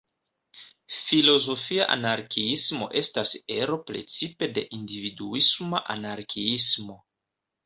[1.09, 6.99] Filozofia anarkiismo "estas ero precipe de individuisma anarkiismo.